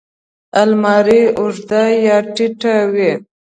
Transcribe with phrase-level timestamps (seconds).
[0.61, 3.11] الماري اوږده یا ټیټه وي